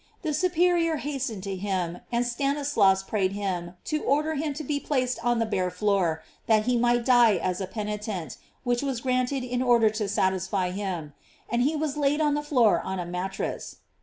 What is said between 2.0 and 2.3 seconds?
and